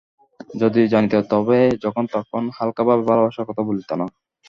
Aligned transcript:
যদি 0.55 0.81
জানিত, 0.93 1.13
তবে 1.31 1.55
যখন 1.83 2.03
তখন 2.15 2.43
হালকাভাবে 2.57 3.03
ভালবাসার 3.09 3.47
কথা 3.49 3.61
বলিত 3.67 3.89
না। 3.93 4.05